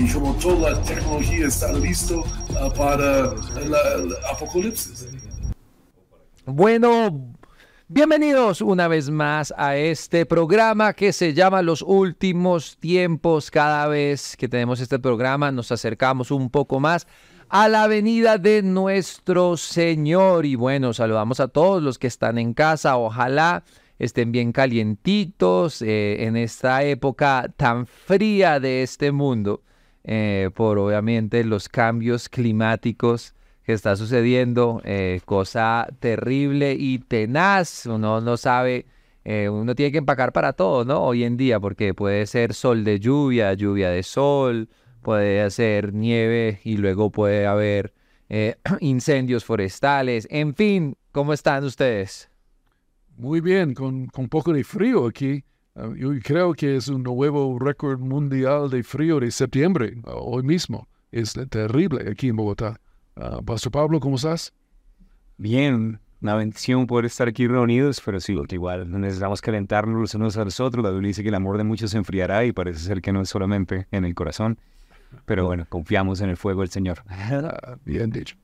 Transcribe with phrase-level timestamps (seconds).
[0.00, 5.06] y como toda la tecnología está listo uh, para el apocalipsis.
[6.46, 7.34] Bueno,
[7.86, 13.50] bienvenidos una vez más a este programa que se llama Los Últimos Tiempos.
[13.50, 17.06] Cada vez que tenemos este programa nos acercamos un poco más
[17.50, 20.46] a la venida de nuestro Señor.
[20.46, 22.96] Y bueno, saludamos a todos los que están en casa.
[22.96, 23.64] Ojalá
[23.98, 29.60] estén bien calientitos eh, en esta época tan fría de este mundo,
[30.04, 33.34] eh, por obviamente los cambios climáticos
[33.64, 38.86] que está sucediendo, eh, cosa terrible y tenaz, uno no sabe,
[39.24, 41.02] uno tiene que empacar para todo, ¿no?
[41.02, 44.68] Hoy en día, porque puede ser sol de lluvia, lluvia de sol,
[45.02, 47.92] puede ser nieve y luego puede haber
[48.80, 52.30] incendios forestales, en fin, ¿cómo están ustedes?
[53.16, 55.44] Muy bien, con, con poco de frío aquí.
[55.80, 60.42] Ah, yo creo que es un nuevo récord mundial de frío de septiembre, ah, hoy
[60.42, 60.86] mismo.
[61.10, 62.78] Es terrible aquí en Bogotá.
[63.16, 64.52] Uh, Pastor Pablo, ¿cómo estás?
[65.38, 70.44] Bien, una bendición poder estar aquí reunidos, pero sí, igual necesitamos calentarnos los unos a
[70.44, 70.84] los otros.
[70.84, 73.22] La Biblia dice que el amor de muchos se enfriará y parece ser que no
[73.22, 74.58] es solamente en el corazón.
[75.24, 77.02] Pero bueno, confiamos en el fuego del Señor.
[77.86, 78.36] bien dicho.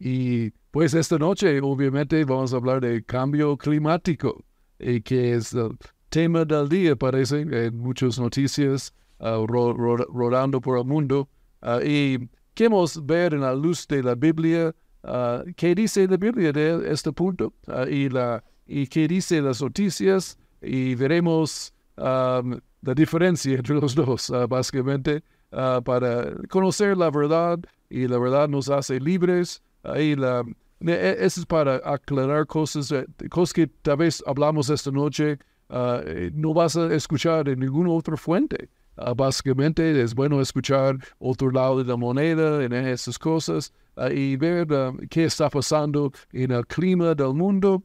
[0.00, 4.44] Y pues esta noche, obviamente, vamos a hablar de cambio climático,
[4.80, 5.78] y que es el
[6.10, 11.28] tema del día, parece, en muchas noticias uh, rodando por el mundo.
[11.62, 16.52] Uh, y queremos ver en la luz de la Biblia uh, qué dice la Biblia
[16.52, 17.52] de este punto
[17.88, 24.32] y, la, y qué dice las noticias y veremos um, la diferencia entre los dos,
[24.48, 30.44] básicamente, para conocer la verdad y la verdad nos hace libres Ahí la,
[30.80, 35.38] e, eso es para aclarar cosas, eh, cosas que tal vez hablamos esta noche,
[35.70, 38.68] ah, eh, no vas a escuchar en ninguna otra fuente.
[38.96, 44.36] Ah, básicamente es bueno escuchar otro lado de la moneda en esas cosas ah, y
[44.36, 44.66] ver
[45.08, 47.82] qué está pasando en el clima del mundo.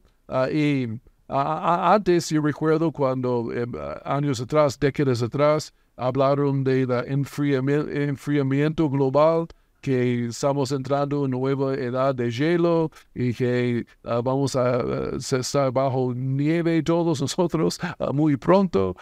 [0.52, 0.88] y
[1.28, 3.72] antes yo recuerdo cuando em,
[4.04, 9.48] años atrás, décadas atrás, hablaron del enfriamiento global
[9.86, 16.12] que estamos entrando en nueva edad de hielo y que ah, vamos a estar bajo
[16.12, 18.96] nieve todos nosotros ah, muy pronto.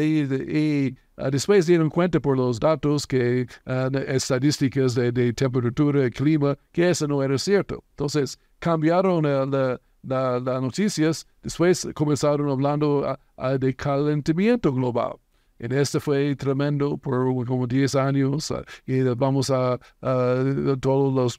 [0.00, 3.46] y, ah, después dieron cuenta por los datos que
[4.06, 7.84] estadísticas de, temperatura y clima que eso no era cierto.
[7.90, 9.24] Entonces cambiaron
[10.02, 13.14] las noticias, después comenzaron hablando
[13.58, 15.18] de calentamiento global.
[15.60, 19.78] En este fue tremendo por como 10 años ah, y vamos a,
[20.80, 21.38] todos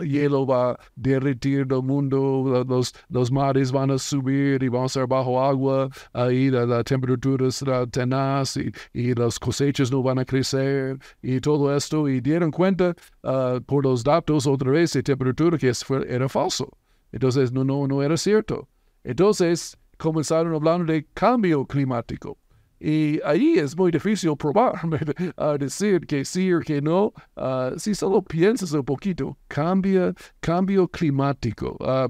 [0.00, 4.96] el hielo va a derretir del mundo, los, los mares van a subir y vamos
[4.96, 10.20] a estar bajo agua, ahí la, temperatura será tenaz y, y, las cosechas no van
[10.20, 15.02] a crecer y todo esto y dieron cuenta ah, por los datos otra vez de
[15.02, 15.72] temperatura que
[16.08, 16.68] era falso.
[17.10, 18.68] Entonces no, no, no era cierto.
[19.02, 22.38] Entonces comenzaron hablando de cambio climático.
[22.84, 24.74] Y ahí es muy difícil probar,
[25.36, 27.12] a decir que sí o que no.
[27.36, 31.76] Ah, si solo piensas un poquito, cambia, cambio climático.
[31.78, 32.08] Uh,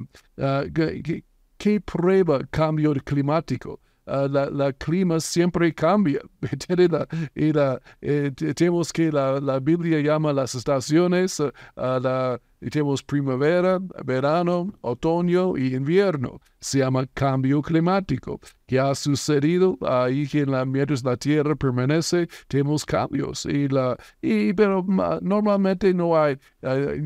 [0.73, 1.25] ¿qué,
[1.59, 3.81] ¿qué, prueba cambio climático?
[4.07, 6.21] la, la, clima siempre cambia.
[7.35, 11.39] y la, eh, tenemos que la, la, Biblia llama las estaciones,
[11.77, 12.41] la,
[12.71, 16.41] tenemos primavera, verano, otoño y invierno.
[16.61, 18.41] Se llama cambio climático.
[18.67, 23.45] ¿Qué ha sucedido ahí que la, mientras la Tierra permanece, tenemos cambios.
[23.47, 24.85] Y la, y, pero
[25.21, 26.39] normalmente no hay,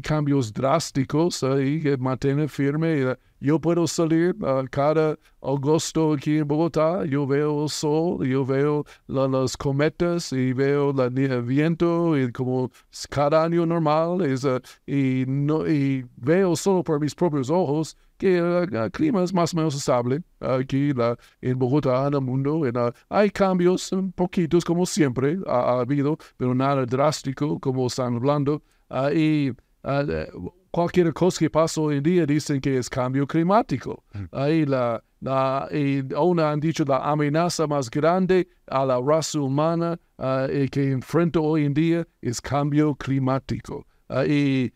[0.03, 3.17] cambios drásticos ahí que mantienen firme.
[3.41, 4.35] Yo puedo salir
[4.71, 10.91] cada agosto aquí en Bogotá, yo veo el sol, yo veo las cometas y veo
[10.99, 12.71] el viento y como
[13.11, 18.39] cada año normal es, uh, y, no, y veo solo por mis propios ojos que
[18.39, 22.63] el clima es más o menos estable aquí la, en Bogotá, en el mundo.
[23.09, 28.63] hay cambios poquitos como siempre ha, habido, pero nada drástico como están hablando.
[28.89, 34.03] Uh, y uh, cualquier cosa que pasa hoy en día dicen que es cambio climático.
[34.13, 34.25] Mm.
[34.33, 39.99] Ahí la, la, y aún han dicho la amenaza más grande a la raza humana
[40.19, 43.87] que enfrenta hoy en día es cambio climático.
[44.09, 44.73] ah, ah, y,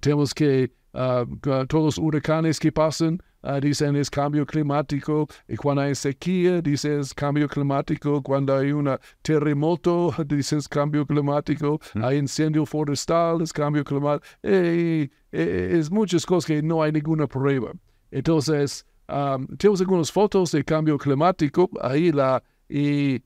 [0.00, 1.24] tenemos que, ah,
[1.68, 3.20] todos los huracanes que pasan,
[3.60, 8.96] dicen es cambio climático, y cuando hay sequía, dicen es cambio climático, cuando hay un
[9.22, 16.46] terremoto, dicen es cambio climático, hay incendio forestal, es cambio climático, y, es muchas cosas
[16.46, 17.72] que no hay ninguna prueba.
[18.10, 18.86] Entonces,
[19.58, 23.20] tenemos algunas fotos de cambio climático, ahí la, y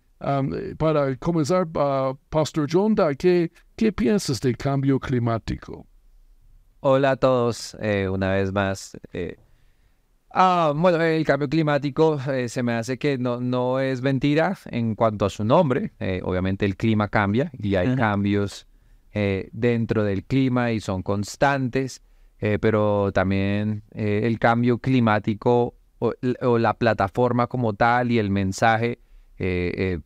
[0.76, 1.67] para comenzar,
[2.29, 5.87] Pastor John, ¿qué, ¿qué piensas del cambio climático?
[6.82, 8.99] Hola a todos, eh, una vez más.
[9.12, 9.37] Eh,
[10.31, 14.94] ah, bueno, el cambio climático eh, se me hace que no, no es mentira en
[14.94, 15.93] cuanto a su nombre.
[16.23, 18.67] obviamente el clima cambia y hay cambios
[19.12, 22.00] dentro del clima y son constantes,
[22.38, 26.15] pero también el cambio climático o,
[26.59, 29.00] la plataforma como tal y el mensaje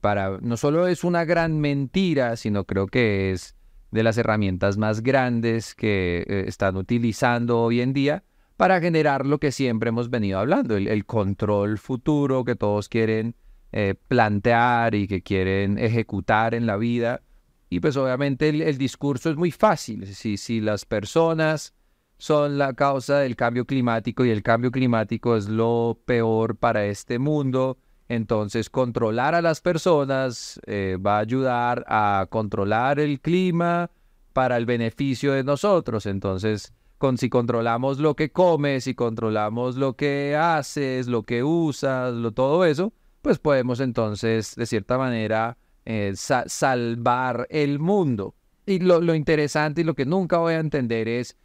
[0.01, 3.55] para no solo es una gran mentira, sino creo que es
[3.95, 8.25] de las herramientas más grandes que eh, están utilizando hoy en día
[8.57, 13.37] para generar lo que siempre hemos venido hablando, el, control futuro que todos quieren
[13.71, 17.23] eh, plantear y que quieren ejecutar en la vida.
[17.71, 20.07] Y pues obviamente el, discurso es muy fácil.
[20.09, 21.73] Si, si las personas
[22.19, 27.21] son la causa del cambio climático y el cambio climático es lo peor para este
[27.21, 33.91] mundo, entonces, controlar a las personas eh, va a ayudar a controlar el clima
[34.33, 36.05] para el beneficio de nosotros.
[36.07, 42.13] Entonces, con, si controlamos lo que comes, si controlamos lo que haces, lo que usas,
[42.13, 42.93] lo, todo eso,
[43.23, 45.57] pues podemos entonces, de cierta manera,
[45.87, 48.35] eh, salvar el mundo.
[48.67, 51.37] Y lo, lo interesante y lo que nunca voy a entender es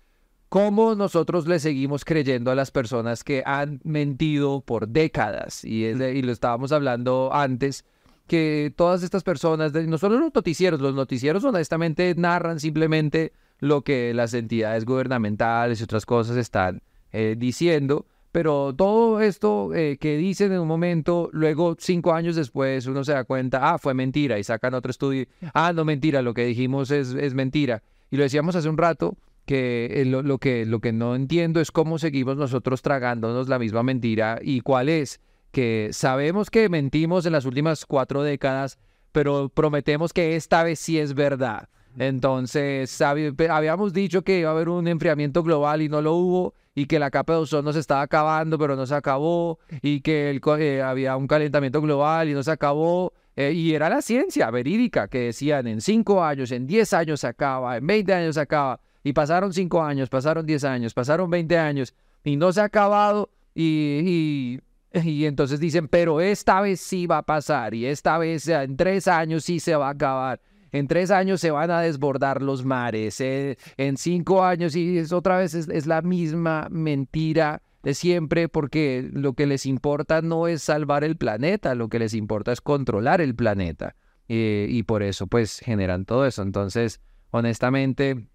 [0.50, 5.64] cómo nosotros le seguimos creyendo a las personas que han mentido por décadas.
[5.64, 7.86] Y, lo estábamos hablando antes,
[8.28, 14.14] que todas estas personas, no solo los noticieros, los noticieros honestamente narran simplemente lo que
[14.14, 16.82] las entidades gubernamentales y otras cosas están
[17.12, 18.06] eh, diciendo.
[18.32, 23.14] Pero todo esto eh, que dicen en un momento, luego cinco años después uno se
[23.14, 25.26] da cuenta, ah, fue mentira y sacan otro estudio,
[25.56, 27.82] ah, no mentira, lo que dijimos es, es mentira.
[28.12, 29.18] Y lo decíamos hace un rato,
[29.50, 33.82] que eh, lo, que lo que no entiendo es cómo seguimos nosotros tragándonos la misma
[33.82, 38.78] mentira y cuál es que sabemos que mentimos en las últimas cuatro décadas,
[39.12, 41.68] pero prometemos que esta vez sí es verdad.
[41.98, 46.86] Entonces, habíamos dicho que iba a haber un enfriamiento global y no lo hubo, y
[46.86, 50.42] que la capa de ozono se estaba acabando, pero no se acabó, y que el,
[50.60, 53.14] eh, había un calentamiento global y no se acabó.
[53.36, 57.28] Eh, y era la ciencia verídica que decían en cinco años, en diez años se
[57.28, 58.80] acaba, en veinte años se acaba.
[59.04, 61.94] Y pasaron cinco años, pasaron diez años, pasaron veinte años
[62.24, 64.60] y no se ha acabado y,
[64.94, 69.08] y, entonces dicen, pero esta vez sí va a pasar y esta vez en tres
[69.08, 70.42] años sí se va a acabar.
[70.72, 73.20] En tres años se van a desbordar los mares.
[73.22, 79.10] Eh, en cinco años y es otra vez es, la misma mentira de siempre porque
[79.12, 83.22] lo que les importa no es salvar el planeta, lo que les importa es controlar
[83.22, 83.96] el planeta.
[84.28, 86.44] Eh, y por eso pues generan todo eso.
[86.44, 88.28] Entonces, honestamente,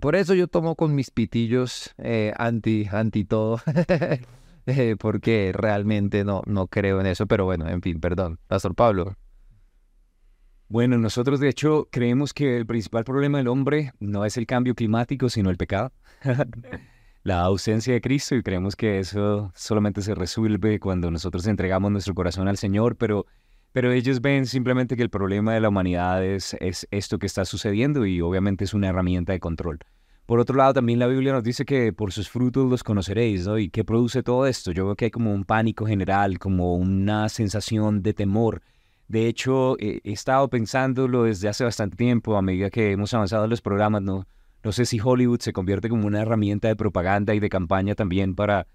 [0.00, 3.60] por eso yo tomo con mis pitillos eh, anti, anti todo.
[4.70, 7.26] Eh, porque realmente no, no creo en eso.
[7.26, 8.38] Pero bueno, en fin, perdón.
[8.48, 9.16] Pastor Pablo.
[10.68, 14.74] Bueno, nosotros de hecho creemos que el principal problema del hombre no es el cambio
[14.74, 15.90] climático, sino el pecado.
[17.22, 22.14] la ausencia de Cristo y creemos que eso solamente se resuelve cuando nosotros entregamos nuestro
[22.14, 23.24] corazón al Señor, pero
[23.78, 27.44] pero ellos ven simplemente que el problema de la humanidad es, es esto que está
[27.44, 29.78] sucediendo y obviamente es una herramienta de control.
[30.26, 33.56] Por otro lado, también la Biblia nos dice que por sus frutos los conoceréis, ¿no?
[33.56, 34.72] ¿Y qué produce todo esto?
[34.72, 38.62] Yo veo que hay como un pánico general, como una sensación de temor.
[39.06, 43.50] De hecho, he estado pensándolo desde hace bastante tiempo, a medida que hemos avanzado en
[43.50, 44.26] los programas, ¿no?
[44.64, 48.34] No sé si Hollywood se convierte como una herramienta de propaganda y de campaña también
[48.34, 48.66] para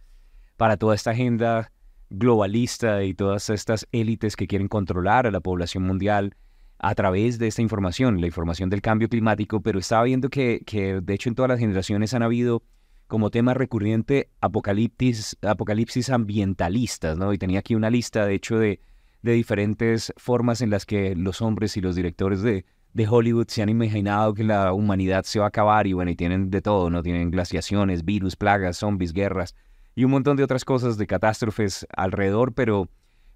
[0.79, 1.72] toda esta agenda
[2.13, 6.35] globalista y todas estas élites que quieren controlar a la población mundial
[6.77, 11.01] a través de esta información, la información del cambio climático, pero estaba viendo que, que
[11.01, 12.61] de hecho en todas las generaciones han habido
[13.07, 17.33] como tema recurrente apocalipsis, apocalipsis ambientalistas, ¿no?
[17.33, 18.79] Y tenía aquí una lista, de hecho, de,
[19.21, 23.61] de diferentes formas en las que los hombres y los directores de, de Hollywood se
[23.61, 26.89] han imaginado que la humanidad se va a acabar y bueno, y tienen de todo,
[26.89, 27.01] ¿no?
[27.01, 29.55] Tienen glaciaciones, virus, plagas, zombies, guerras,
[29.95, 32.89] y un montón de otras cosas de catástrofes alrededor, pero,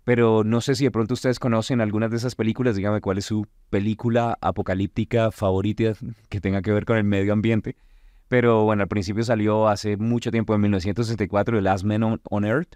[0.03, 3.25] pero no sé si de pronto ustedes conocen algunas de esas películas, dígame cuál es
[3.25, 5.93] su película apocalíptica favorita
[6.29, 7.75] que tenga que ver con el medio ambiente.
[8.27, 12.75] Pero bueno, al principio salió hace mucho tiempo, en 1964, The Last Man on, Earth,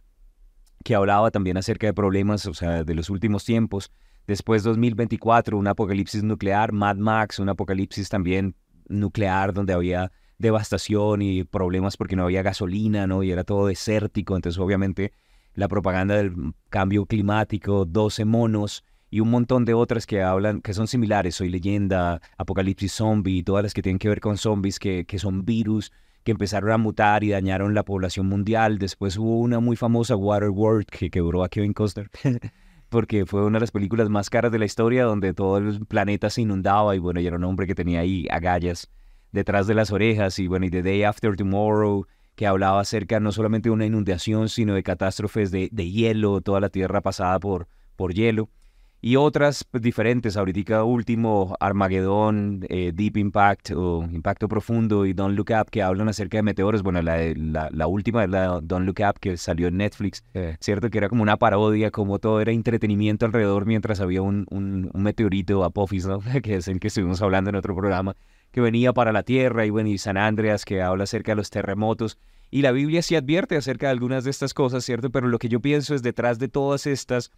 [0.84, 3.92] que hablaba también acerca de problemas, o sea, de los últimos tiempos.
[4.28, 8.56] Después 2024, un apocalipsis nuclear, Mad Max, un apocalipsis también
[8.88, 10.12] nuclear donde había
[10.42, 13.24] devastación y problemas porque no había gasolina, ¿no?
[13.24, 15.14] Y era todo desértico, entonces obviamente
[15.54, 20.74] la propaganda del cambio climático, 12 monos y un montón de otras que hablan, que
[20.74, 25.06] son similares, Soy leyenda, Apocalipsis Zombie, todas las que tienen que ver con zombies, que,
[25.06, 25.92] que son virus,
[26.24, 28.78] que empezaron a mutar y dañaron la población mundial.
[28.78, 32.10] Después hubo una muy famosa, Waterworld, que quebró a Kevin Costner,
[32.90, 36.30] porque fue una de las películas más caras de la historia, donde todo el planeta
[36.30, 38.90] se inundaba y bueno, y era un hombre que tenía ahí agallas
[39.32, 43.32] detrás de las orejas y bueno, y The Day After Tomorrow, que hablaba acerca no
[43.32, 47.68] solamente de una inundación, sino de catástrofes de, de hielo, toda la tierra pasada por,
[47.96, 48.50] por hielo
[49.02, 50.38] y otras pues, diferentes.
[50.38, 56.08] Ahorita último, Armagedón, eh, Deep Impact o Impacto Profundo y Don't Look Up que hablan
[56.08, 56.84] acerca de meteoros.
[56.84, 60.24] Bueno, la, la, la última es la Don't Look Up que salió en Netflix,
[60.60, 60.90] ¿cierto?
[60.90, 65.64] Que era como una parodia, como todo era entretenimiento alrededor mientras había un, un, meteorito
[65.64, 66.20] Apophis, ¿no?
[66.44, 68.16] que es el que estuvimos hablando en otro programa,
[68.52, 71.50] que venía para la Tierra y bueno, y San Andreas que habla acerca de los
[71.50, 72.18] terremotos.
[72.50, 75.10] Y la Biblia sí advierte acerca de algunas de estas cosas, ¿cierto?
[75.10, 77.32] Pero lo que yo pienso es detrás de todas estas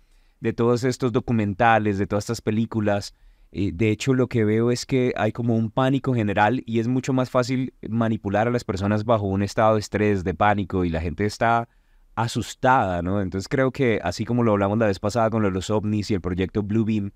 [0.43, 3.15] de todos estos documentales, de todas estas películas.
[3.53, 6.89] Eh, de hecho, lo que veo es que hay como un pánico general y es
[6.89, 10.89] mucho más fácil manipular a las personas bajo un estado de estrés, de pánico y
[10.89, 11.69] la gente está
[12.15, 13.21] asustada, ¿no?
[13.21, 16.21] Entonces creo que así como lo hablamos la vez pasada con los ovnis y el
[16.21, 17.11] proyecto Bluebeam,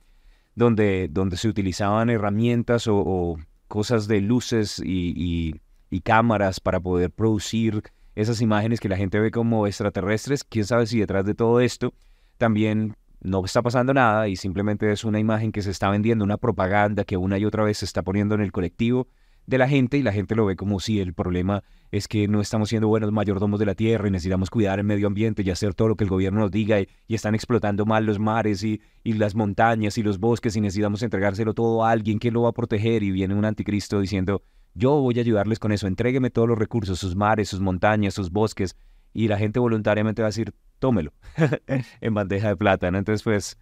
[0.55, 3.37] donde, donde se utilizaban herramientas o,
[3.67, 5.53] cosas de luces y,
[5.89, 7.83] y cámaras para poder producir
[8.15, 11.93] esas imágenes que la gente ve como extraterrestres, quién sabe si detrás de todo esto
[12.37, 16.37] también no está pasando nada y simplemente es una imagen que se está vendiendo, una
[16.37, 19.07] propaganda que una y otra vez se está poniendo en el colectivo
[19.47, 22.41] de la gente y la gente lo ve como si el problema es que no
[22.41, 25.73] estamos siendo buenos mayordomos de la tierra y necesitamos cuidar el medio ambiente y hacer
[25.73, 29.35] todo lo que el gobierno nos diga y, están explotando mal los mares y, las
[29.35, 33.03] montañas y los bosques y necesitamos entregárselo todo a alguien que lo va a proteger
[33.03, 36.99] y viene un anticristo diciendo yo voy a ayudarles con eso, entrégueme todos los recursos,
[36.99, 38.75] sus mares, sus montañas, sus bosques
[39.13, 41.13] y la gente voluntariamente va a decir tómelo
[42.01, 42.97] en bandeja de plata, ¿no?
[42.97, 43.57] Entonces, pues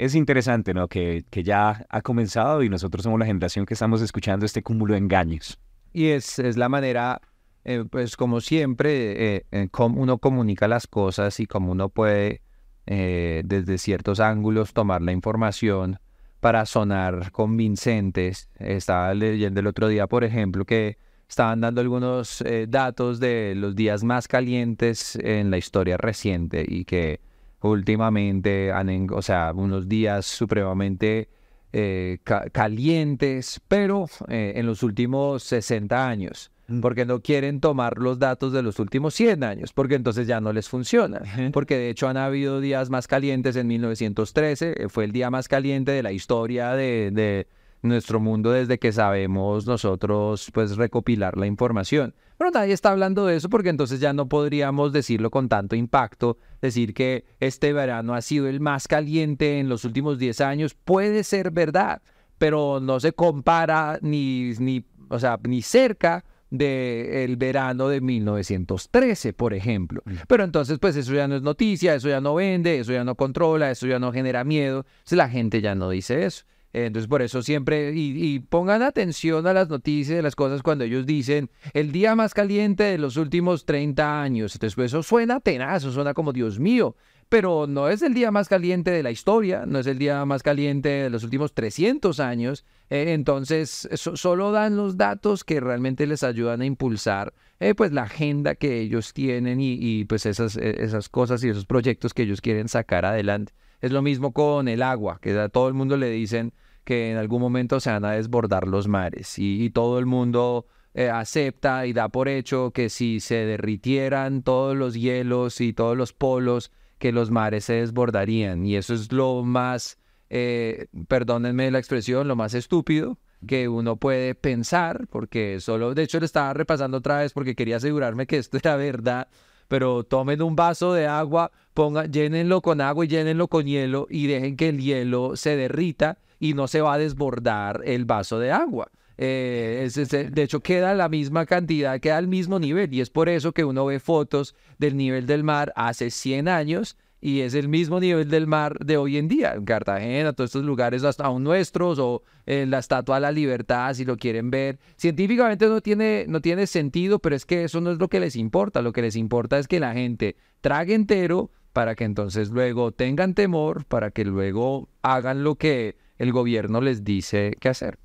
[0.00, 0.88] es interesante, ¿no?
[0.88, 4.94] Que, que ya ha comenzado y nosotros somos la generación que estamos escuchando este cúmulo
[4.94, 5.58] de engaños.
[5.92, 7.20] Y es, es la manera,
[7.64, 12.42] eh, pues como siempre, eh, eh, cómo uno comunica las cosas y cómo uno puede
[12.86, 16.00] desde ciertos ángulos tomar la información
[16.40, 18.48] para sonar convincentes.
[18.58, 24.02] Estaba leyendo el otro día, por ejemplo, que estaban dando algunos datos de los días
[24.02, 27.20] más calientes en la historia reciente y que
[27.68, 31.28] últimamente han, o sea, unos días supremamente
[31.72, 32.18] eh,
[32.52, 36.80] calientes, pero eh, en los últimos 60 años mm.
[36.80, 40.52] porque no quieren tomar los datos de los últimos 100 años, porque entonces ya no
[40.52, 41.22] les funciona.
[41.52, 45.92] Porque de hecho han habido días más calientes en 1913, fue el día más caliente
[45.92, 47.46] de la historia de,
[47.82, 52.14] nuestro mundo desde que sabemos nosotros pues recopilar la información.
[52.38, 56.38] Pero nadie está hablando de eso porque entonces ya no podríamos decirlo con tanto impacto,
[56.60, 61.24] decir que este verano ha sido el más caliente en los últimos 10 años puede
[61.24, 62.02] ser verdad,
[62.38, 69.54] pero no se compara ni ni o sea, ni cerca del verano de 1913, por
[69.54, 70.02] ejemplo.
[70.04, 70.14] Mm.
[70.26, 73.14] Pero entonces, pues eso ya no es noticia, eso ya no vende, eso ya no
[73.16, 74.86] controla, eso ya no genera miedo.
[74.98, 76.44] Entonces la gente ya no dice eso.
[76.72, 81.04] Entonces, por eso siempre, y, pongan atención a las noticias de las cosas cuando ellos
[81.04, 84.54] dicen el día más caliente de los últimos 30 años.
[84.54, 86.94] Entonces, pues eso suena tenaz, eso suena como Dios mío,
[87.28, 90.42] pero no es el día más caliente de la historia, no es el día más
[90.42, 92.64] caliente de los últimos 300 años.
[92.88, 98.04] Eh, entonces, solo dan los datos que realmente les ayudan a impulsar eh, pues la
[98.04, 102.22] agenda que ellos tienen y, y pues esas, e, esas cosas y esos proyectos que
[102.22, 103.52] ellos quieren sacar adelante.
[103.80, 106.52] Es lo mismo con el agua, que a todo el mundo le dicen
[106.84, 111.08] que en algún momento se van a desbordar los mares y, todo el mundo eh,
[111.08, 116.12] acepta y da por hecho que si se derritieran todos los hielos y todos los
[116.12, 118.66] polos, que los mares se desbordarían.
[118.66, 124.34] Y eso es lo más, eh, perdónenme la expresión, lo más estúpido que uno puede
[124.34, 128.58] pensar, porque solo, de hecho, lo estaba repasando otra vez porque quería asegurarme que esto
[128.58, 129.28] era verdad
[129.70, 134.26] pero tomen un vaso de agua, pongan, llénenlo con agua y llénenlo con hielo y
[134.26, 138.50] dejen que el hielo se derrita y no se va a desbordar el vaso de
[138.50, 138.90] agua.
[139.16, 139.88] Eh,
[140.32, 143.64] de hecho, queda la misma cantidad, queda al mismo nivel y es por eso que
[143.64, 148.28] uno ve fotos del nivel del mar hace 100 años y es el mismo nivel
[148.28, 152.22] del mar de hoy en día, en Cartagena, todos estos lugares hasta aún nuestros o
[152.46, 154.78] en la Estatua de la Libertad, si lo quieren ver.
[154.96, 158.36] Científicamente no tiene, no tiene sentido, pero es que eso no es lo que les
[158.36, 162.92] importa, lo que les importa es que la gente trague entero para que entonces luego
[162.92, 167.98] tengan temor, para que luego hagan lo que el gobierno les dice que hacer.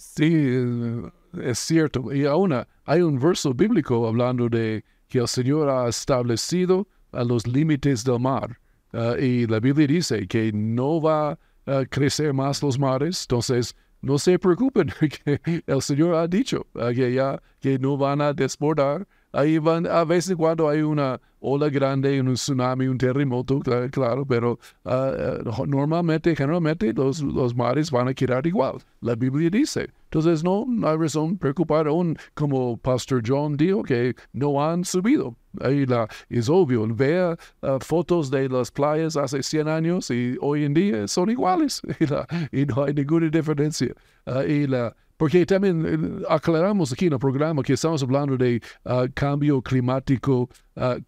[0.00, 1.10] Sí, eh,
[1.42, 2.10] es cierto.
[2.12, 7.46] Y aún hay un verso bíblico hablando de que el Señor ha establecido a los
[7.46, 8.58] límites del mar.
[8.92, 13.22] Ah, y la Biblia dice que no va a crecer más los mares.
[13.22, 14.92] Entonces, no se preocupen,
[15.24, 19.06] que el Señor ha dicho ah, que ya que no van a desbordar.
[19.32, 24.58] Ahí van, a veces cuando hay una ola grande, un tsunami, un terremoto, claro, pero
[24.84, 28.78] ah, normalmente, generalmente, los, los mares van a quedar igual.
[29.00, 29.90] La Biblia dice.
[30.04, 35.36] Entonces, no, hay razón preocupar aún, como Pastor John dijo, que no han subido.
[35.60, 40.64] Ahí la, es obvio, vea uh, fotos de las playas hace 100 años y hoy
[40.64, 41.82] en día son iguales
[42.52, 43.94] y, no hay ninguna diferencia.
[44.26, 49.06] Uh, la, porque también eh, aclaramos aquí en el programa que estamos hablando de uh,
[49.12, 50.48] cambio climático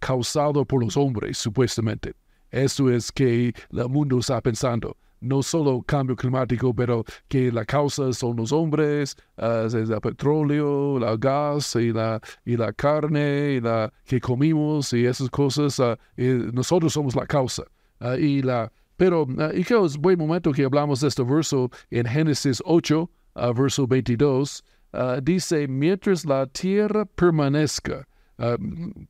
[0.00, 2.12] causado por los hombres, supuestamente.
[2.50, 8.12] Eso es que el mundo está pensando no solo cambio climático, pero que la causa
[8.12, 13.90] son los hombres, es el petróleo, el gas y la, y la carne y la,
[14.04, 15.81] que comimos y esas cosas.
[16.16, 17.62] Nosotros somos la causa.
[18.19, 22.61] Y la, pero, y que es buen momento que hablamos de este verso en Génesis
[22.66, 24.64] 8, verso 22.
[25.22, 28.06] dice, mientras la tierra permanezca,
[28.42, 28.56] Ah,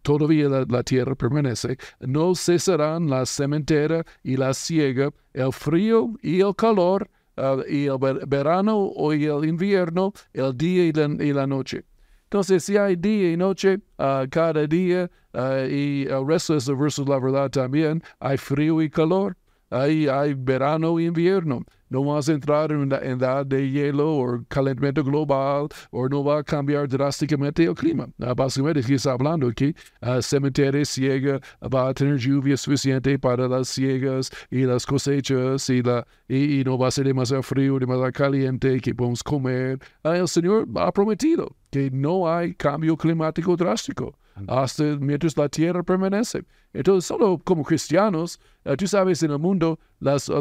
[0.02, 6.54] todavía la, tierra permanece, no cesarán la cementera y la siega, el frío y el
[6.54, 11.84] calor, ah, y el verano y el invierno, el día y la, noche.
[12.24, 17.04] Entonces, si hay día y noche ah, cada día, y el resto es el verso
[17.04, 19.36] de la verdad también, hay frío y calor,
[19.72, 21.64] hay, hay verano e invierno.
[21.88, 26.38] No vas a entrar en la edad de hielo o calentamiento global o no va
[26.38, 28.08] a cambiar drásticamente el clima.
[28.18, 33.46] Uh, básicamente, aquí está hablando aquí, uh, cementerio ciega va a tener lluvia suficiente para
[33.46, 38.12] las ciegas y las cosechas y, la, y, no va a ser demasiado frío, demasiado
[38.12, 39.78] caliente que podemos comer.
[40.02, 44.16] Uh, el Señor ha prometido que no hay cambio climático drástico
[44.46, 46.44] hasta mientras la tierra permanece.
[46.72, 50.34] Entonces, solo como cristianos, eh, tú sabes, en el mundo, las, eh,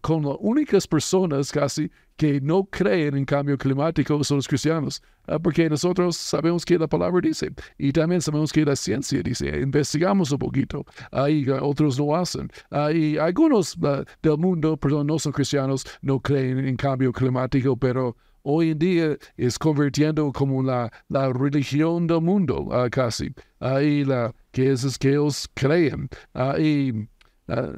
[0.00, 5.38] con, las únicas personas casi que no creen en cambio climático son los cristianos, eh,
[5.42, 10.30] porque nosotros sabemos que la palabra dice y también sabemos que la ciencia dice, investigamos
[10.30, 10.84] un poquito,
[11.28, 12.50] y otros no hacen.
[12.94, 18.70] y algunos del mundo, perdón, no son cristianos, no creen en cambio climático, pero hoy
[18.70, 23.32] en día es convirtiendo como la, la religión del mundo, uh, casi.
[23.60, 26.08] Ahí la, que es, que ellos creen.
[26.34, 27.08] Ahí,
[27.48, 27.72] uh,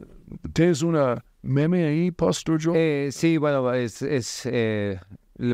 [0.52, 2.74] ¿tienes una meme ahí, Pastor Joe?
[3.06, 4.98] Eh, sí, bueno, es, es eh,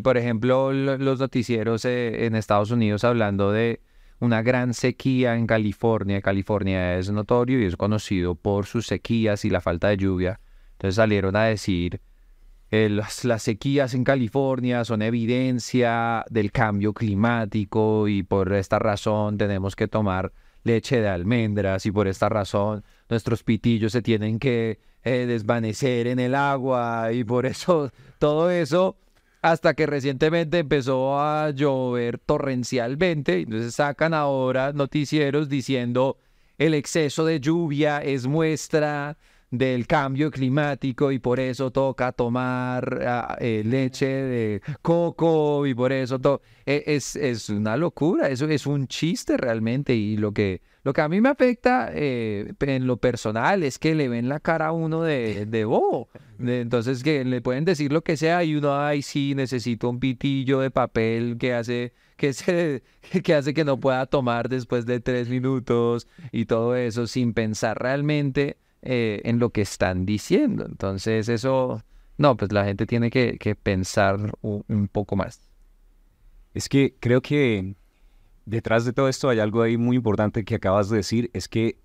[0.03, 3.81] por ejemplo, los noticieros eh, en Estados Unidos hablando de
[4.19, 6.21] una gran sequía en California.
[6.21, 10.41] California es notorio y es conocido por sus sequías y la falta de lluvia.
[10.73, 12.01] Entonces salieron a decir
[12.73, 19.75] eh, las, sequías en California son evidencia del cambio climático y por esta razón tenemos
[19.75, 25.27] que tomar leche de almendras y por esta razón nuestros pitillos se tienen que eh,
[25.27, 28.97] desvanecer en el agua y por eso todo eso
[29.43, 33.41] hasta que recientemente empezó a llover torrencialmente.
[33.41, 36.19] Entonces sacan ahora noticieros diciendo
[36.59, 39.17] el exceso de lluvia es muestra
[39.51, 45.93] del cambio climático y por eso toca tomar ah, eh, leche de coco y por
[45.93, 50.63] eso todo e, es, es, una locura, eso es un chiste realmente y lo que,
[50.85, 54.39] lo que a mí me afecta eh, en lo personal es que le ven la
[54.39, 56.09] cara a uno de, de bobo,
[56.39, 60.61] entonces que le pueden decir lo que sea y uno, ay sí, necesito un pitillo
[60.61, 62.85] de papel que hace que, se,
[63.25, 67.77] que hace que no pueda tomar después de tres minutos y todo eso sin pensar
[67.83, 70.65] realmente eh, en lo que están diciendo.
[70.67, 71.83] Entonces eso,
[72.19, 75.41] no, pues la gente tiene que, pensar un, poco más.
[76.55, 77.75] Es que creo que
[78.47, 81.79] detrás de todo esto hay algo ahí muy importante que acabas de decir, es que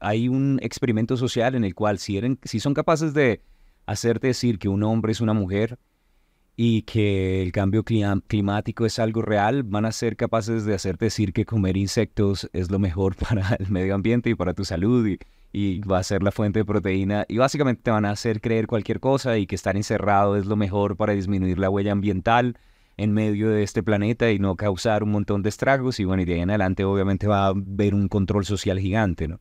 [0.00, 3.40] hay un experimento social en el cual si, si son capaces de
[3.86, 5.78] hacerte decir que un hombre es una mujer
[6.56, 11.32] y que el cambio climático es algo real, van a ser capaces de hacerte decir
[11.32, 15.06] que comer insectos es lo mejor para el medio ambiente y para tu salud
[15.54, 18.66] y va a ser la fuente de proteína y básicamente te van a hacer creer
[18.66, 22.58] cualquier cosa y que estar encerrado es lo mejor para disminuir la huella ambiental
[22.96, 26.24] en medio de este planeta y no causar un montón de estragos y bueno, y
[26.24, 29.40] de ahí en adelante obviamente va a haber un control social gigante, ¿no?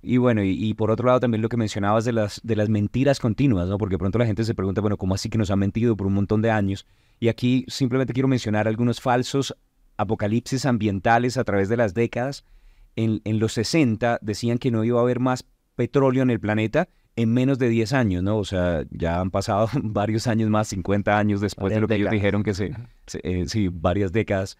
[0.00, 3.18] Y bueno, y, por otro lado también lo que mencionabas de las, de las mentiras
[3.18, 3.78] continuas, ¿no?
[3.78, 6.14] Porque pronto la gente se pregunta, bueno, ¿cómo así que nos han mentido por un
[6.14, 6.86] montón de años?
[7.18, 9.56] Y aquí simplemente quiero mencionar algunos falsos
[9.96, 12.44] apocalipsis ambientales a través de las décadas
[13.04, 15.44] en, los 60 decían que no iba a haber más
[15.76, 18.38] petróleo en el planeta en menos de 10 años, ¿no?
[18.38, 21.94] O sea, ya han pasado varios años más, 50 años después de Varias lo que
[21.94, 22.12] ellos décadas.
[22.22, 22.74] dijeron que se,
[23.06, 24.56] se- eh, sí, varias décadas.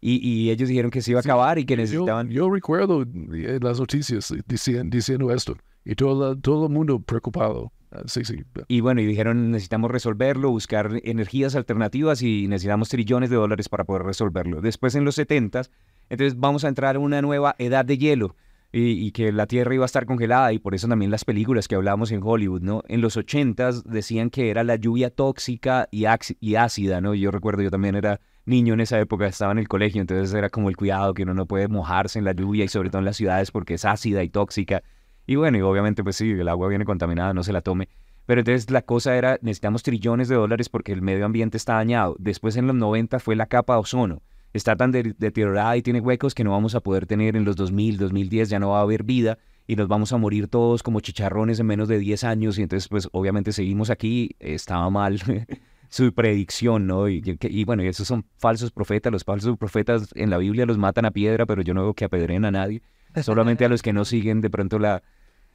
[0.00, 2.28] Y, y ellos dijeron que se iba a acabar y que Yo, necesitaban...
[2.28, 7.72] yo recuerdo eh, las noticias diciendo, diciendo esto y todo, todo el mundo preocupado.
[7.92, 8.36] Ah, sí, sí.
[8.68, 13.84] Y bueno, y dijeron necesitamos resolverlo, buscar energías alternativas y necesitamos trillones de dólares para
[13.84, 14.60] poder resolverlo.
[14.60, 15.62] Después en los 70
[16.10, 18.36] entonces vamos a entrar a una nueva edad de hielo
[18.72, 21.74] y, que la Tierra iba a estar congelada y por eso también las películas que
[21.74, 22.82] hablamos en Hollywood, ¿no?
[22.88, 26.06] En los 80 decían que era la lluvia tóxica y,
[26.40, 27.14] y ácida, ¿no?
[27.14, 30.48] Yo recuerdo, yo también era niño en esa época, estaba en el colegio, entonces era
[30.48, 33.04] como el cuidado que uno no puede mojarse en la lluvia y sobre todo en
[33.04, 34.82] las ciudades porque es ácida y tóxica.
[35.26, 37.88] Y bueno, y obviamente pues sí, el agua viene contaminada, no se la tome.
[38.24, 42.16] Pero entonces la cosa era, necesitamos trillones de dólares porque el medio ambiente está dañado.
[42.18, 44.22] Después en los 90 fue la capa de ozono.
[44.52, 47.56] Está tan de- deteriorada y tiene huecos que no vamos a poder tener en los
[47.56, 51.00] 2000, 2010, ya no va a haber vida y nos vamos a morir todos como
[51.00, 52.58] chicharrones en menos de 10 años.
[52.58, 55.18] Y entonces pues obviamente seguimos aquí, estaba mal
[55.88, 57.08] su predicción, ¿no?
[57.08, 59.12] Y, que- y bueno, y esos son falsos profetas.
[59.12, 62.04] Los falsos profetas en la Biblia los matan a piedra, pero yo no veo que
[62.04, 62.82] apedreen a nadie.
[63.22, 65.02] Solamente a los que no siguen de pronto la,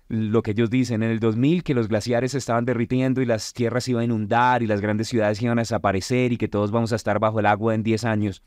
[0.09, 3.51] lo que ellos dicen en el 2000, que los glaciares se estaban derritiendo y las
[3.53, 6.93] tierras iban a inundar y las grandes ciudades iban a desaparecer y que todos vamos
[6.93, 8.43] a estar bajo el agua en 10 años.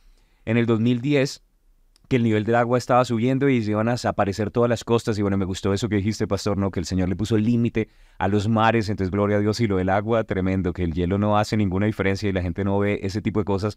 [0.51, 1.45] En el 2010,
[2.09, 5.17] que el nivel del agua estaba subiendo y se iban a desaparecer todas las costas.
[5.17, 6.73] Y bueno, me gustó eso que dijiste, pastor, ¿no?
[6.73, 8.89] Que el Señor le puso límite a los mares.
[8.89, 11.87] Entonces, gloria a Dios y lo del agua, tremendo, que el hielo no hace ninguna
[11.87, 13.77] diferencia y la gente no ve ese tipo de cosas.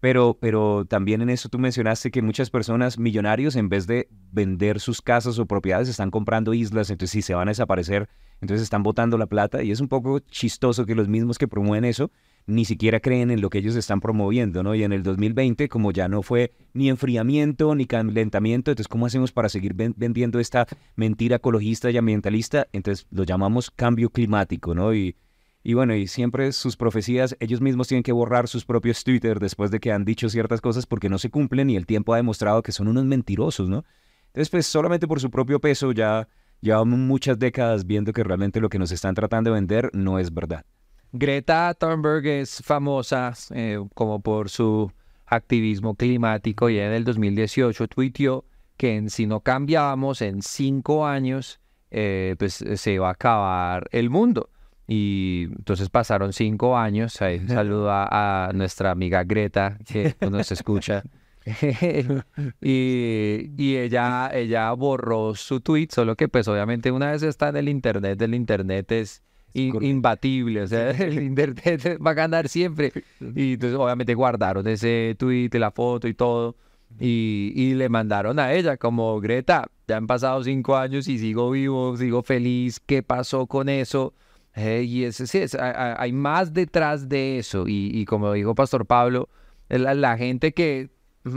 [0.00, 4.80] Pero, pero también en eso tú mencionaste que muchas personas millonarios, en vez de vender
[4.80, 6.88] sus casas o propiedades, están comprando islas.
[6.88, 8.08] Entonces, si se van a desaparecer,
[8.40, 9.62] entonces están botando la plata.
[9.62, 12.10] Y es un poco chistoso que los mismos que promueven eso
[12.46, 14.74] ni siquiera creen en lo que ellos están promoviendo, ¿no?
[14.74, 19.32] Y en el 2020, como ya no fue ni enfriamiento ni calentamiento, entonces, ¿cómo hacemos
[19.32, 22.66] para seguir ven- vendiendo esta mentira ecologista y ambientalista?
[22.72, 24.94] Entonces, lo llamamos cambio climático, ¿no?
[24.94, 25.16] Y,
[25.62, 29.70] y bueno, y siempre sus profecías, ellos mismos tienen que borrar sus propios Twitter después
[29.70, 32.62] de que han dicho ciertas cosas porque no se cumplen y el tiempo ha demostrado
[32.62, 33.84] que son unos mentirosos, ¿no?
[34.26, 36.28] Entonces, pues solamente por su propio peso ya
[36.60, 40.34] llevamos muchas décadas viendo que realmente lo que nos están tratando de vender no es
[40.34, 40.66] verdad.
[41.16, 44.90] Greta Thunberg es famosa eh, como por su
[45.26, 48.44] activismo climático y en el 2018 tuiteó
[48.76, 51.60] que en- si no cambiábamos en cinco años,
[51.92, 54.50] eh, pues eh, se iba a acabar el mundo.
[54.88, 57.22] Y entonces pasaron cinco años.
[57.22, 61.04] Ahí un saludo a, a nuestra amiga Greta que nos escucha.
[62.60, 67.56] y, y ella, ella borró su tweet, solo que pues obviamente una vez está en
[67.56, 69.22] el internet, el internet es.
[69.54, 72.92] Imbatible, o sea, el internet va a ganar siempre.
[73.34, 76.56] Y entonces obviamente guardaron ese tweet, la foto y todo.
[77.00, 81.50] Y, y le mandaron a ella como, Greta, ya han pasado cinco años y sigo
[81.50, 84.14] vivo, sigo feliz, ¿qué pasó con eso?
[84.54, 87.66] Eh, y es, sí, es- hay- más detrás de eso.
[87.66, 89.28] Y, y como dijo Pastor Pablo,
[89.68, 90.90] la, la gente que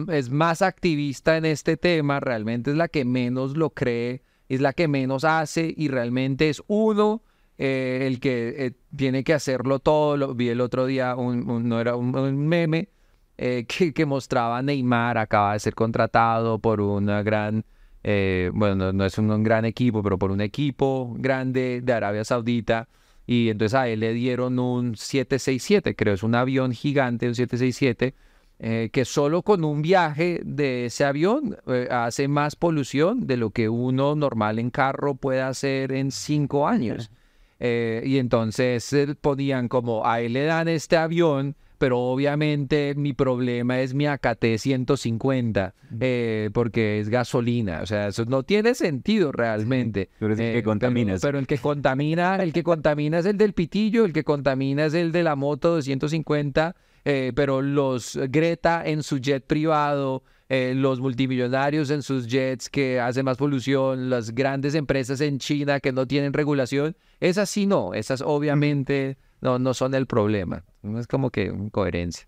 [0.09, 4.73] es más activista en este tema realmente es la que menos lo cree, es la
[4.73, 7.23] que menos hace y realmente es uno
[7.57, 10.17] eh, el que eh, tiene que hacerlo todo.
[10.17, 12.89] Lo, vi el otro día, un, no era un, meme
[13.37, 17.65] eh, que, que mostraba a Neymar, acaba de ser contratado por una gran,
[18.03, 22.89] eh, bueno, no, es un, gran equipo, pero por un equipo grande de Arabia Saudita.
[23.25, 28.15] Y entonces a él le dieron un 767, creo, es un avión gigante, un 767,
[28.59, 31.57] eh, que solo con un viaje de ese avión
[31.91, 37.11] hace más polución de lo que uno normal en carro puede hacer en cinco años.
[37.59, 43.13] Eh, y entonces eh, ponían como, a él le dan este avión, pero obviamente mi
[43.13, 47.81] problema es mi AKT 150, eh, porque es gasolina.
[47.81, 50.09] O sea, eso no tiene sentido realmente.
[50.19, 51.21] Tú eres el que pero- contaminas.
[51.21, 54.93] Pero, el que contamina, el que contamina es el del pitillo, el que contamina es
[54.93, 60.73] el de la moto de 150, eh, pero los Greta en su jet privado, eh,
[60.75, 65.91] los multimillonarios en sus jets que hacen más polución, las grandes empresas en China que
[65.91, 70.63] no tienen regulación, esas sí no, esas obviamente no, no son el problema.
[70.97, 72.27] Es como que incoherencia.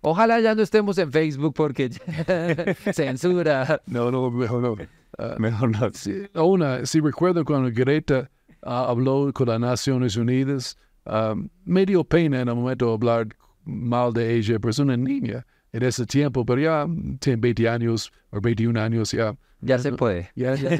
[0.00, 1.90] Ojalá ya no estemos en Facebook porque
[2.92, 3.80] censura.
[3.86, 4.76] No, no, mejor no.
[5.18, 5.90] Ah, Mejor no.
[5.92, 8.30] Sí, una, si recuerdo cuando Greta
[8.62, 10.76] ah, habló con las Naciones Unidas,
[11.06, 13.28] ah, me dio pena en el momento hablar
[13.64, 16.86] mal de ella, pero es una niña en ese tiempo, pero ya
[17.18, 19.34] tiene 20 años o 21 años ya.
[19.60, 20.30] Ya se puede.
[20.36, 20.70] Ya, ya,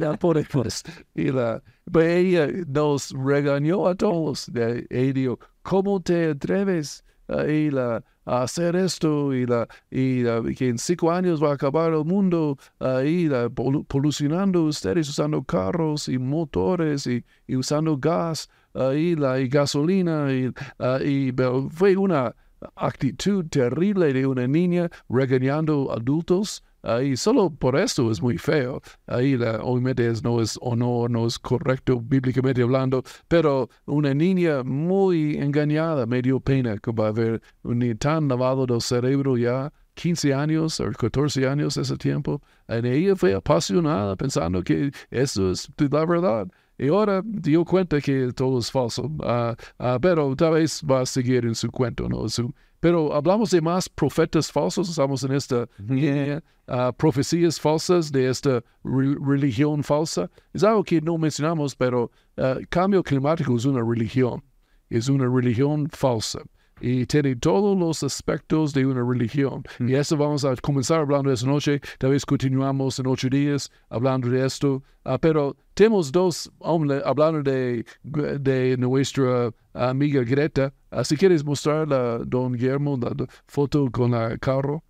[0.00, 0.82] ya podemos.
[1.14, 4.48] Y la, pero ella nos regañó a todos.
[4.54, 10.42] Ella dijo, ¿cómo te atreves a ir a a hacer esto y, la, y, la-
[10.50, 15.10] y que en cinco años va a acabar el mundo ahí la, polu- polucionando ustedes
[15.10, 21.34] usando carros y motores y, y usando gas ahí la, y gasolina y, ah, y
[21.70, 22.34] fue una
[22.76, 26.62] actitud terrible de una niña regañando adultos.
[26.82, 28.82] Ahí solo por esto es muy feo.
[29.06, 34.62] Ahí la, obviamente es, no es honor, no es correcto bíblicamente hablando, pero una niña
[34.62, 39.72] muy engañada, me dio pena que va a haber un tan lavado del cerebro ya,
[39.94, 42.42] 15 años o 14 años ese tiempo.
[42.68, 46.48] Y ella fue apasionada pensando que eso es la verdad.
[46.78, 49.10] Y ahora dio cuenta que todo es falso.
[49.22, 52.28] Ah, ah, pero tal vez va a seguir en su cuento, ¿no?
[52.28, 58.28] Su, pero hablamos de más profetas falsos, estamos en esta línea, ah, profecías falsas de
[58.28, 60.28] esta re- religión falsa.
[60.52, 64.42] Es algo que no mencionamos, pero ah, cambio climático es una religión,
[64.90, 66.40] es una religión falsa.
[66.80, 69.62] Y tiene todos los aspectos de una religión.
[69.80, 71.80] Y eso vamos a comenzar hablando esta noche.
[71.98, 74.82] Tal vez continuamos en ocho días hablando de esto.
[75.04, 80.72] Ah, pero tenemos dos hombres hablando de, de nuestra amiga Greta.
[80.90, 84.82] Ah, si quieres mostrar la don Guillermo la, la foto con el carro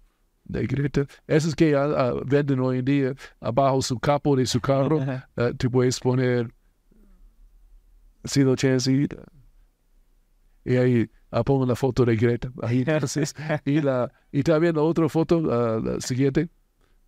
[0.44, 1.06] de Greta.
[1.26, 5.00] Esas que ah, venden hoy en día abajo su capo de su carro.
[5.36, 6.52] ah, tú puedes poner
[8.24, 9.16] si lo chancita.
[10.64, 12.50] Y ahí ah, pongo la foto de Greta.
[12.62, 16.48] Ahí entonces, y, la, y también la otra foto, ah, la siguiente.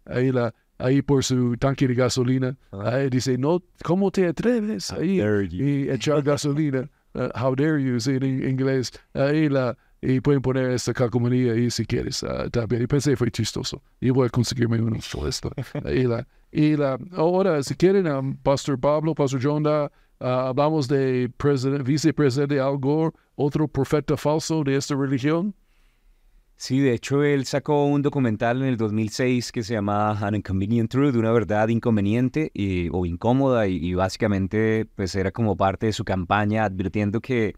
[0.04, 2.56] Ahí, la, ahí por su tanque de gasolina.
[2.70, 4.92] Ahí dice, no, ¿cómo te atreves?
[4.92, 6.88] Ahí, y echar gasolina.
[7.14, 8.92] Ah, how dare you, sí, en inglés.
[9.14, 12.22] Ahí la, y pueden poner esta calcomanía ahí si quieres.
[12.22, 12.82] ah, también.
[12.82, 13.82] Y pensé fue chistoso.
[14.00, 15.50] Y voy a conseguirme uno esto.
[15.92, 20.88] y la, y la, ahora, si quieren, ah, Pastor Pablo, Pastor John, da, ah, hablamos
[20.88, 25.54] de presidente, vicepresidente Al Gore, otro profeta falso de esta religión.
[26.58, 30.90] Sí, de hecho él sacó un documental en el 2006 que se llama An Inconvenient
[30.90, 36.04] Truth, una verdad inconveniente y- o incómoda y, básicamente pues era como parte de su
[36.04, 37.56] campaña advirtiendo que,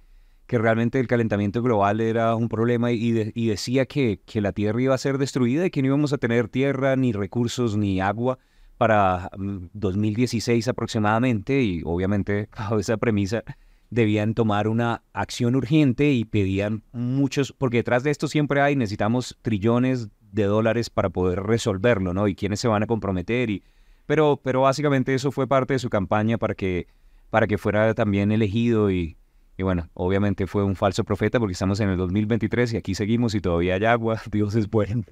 [0.49, 4.83] que realmente el calentamiento global era un problema y, y decía que, que la Tierra
[4.83, 8.41] iba a ser destruida y que no íbamos a tener tierra, ni recursos, ni agua
[8.79, 13.43] para mm, 2016 aproximadamente y obviamente bajo esa premisa
[13.91, 19.39] debían tomar una acción urgente y pedían muchos, porque detrás de esto siempre hay, necesitamos
[19.43, 22.29] trillones de dólares para poder resolverlo, ¿no?
[22.29, 23.63] Y quiénes se van a comprometer y
[24.07, 26.87] pero pero básicamente eso fue parte de su campaña para que
[27.31, 29.17] para que fuera también elegido y
[29.59, 33.35] y bueno, obviamente fue un falso profeta porque estamos en el 2023 y aquí seguimos
[33.35, 35.03] y todavía hay agua, Dios es bueno.